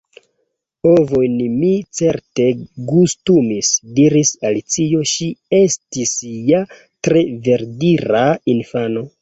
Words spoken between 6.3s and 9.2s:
ja tre verdira infano.